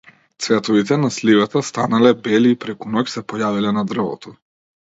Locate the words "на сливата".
1.01-1.61